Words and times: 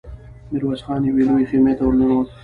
ميرويس 0.51 0.81
خان 0.85 1.01
يوې 1.09 1.23
لويې 1.27 1.47
خيمې 1.49 1.73
ته 1.77 1.83
ور 1.85 1.95
ننوت. 1.99 2.29